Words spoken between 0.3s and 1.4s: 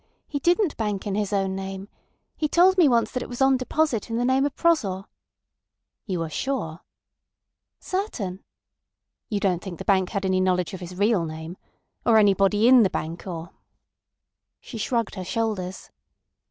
didn't bank in his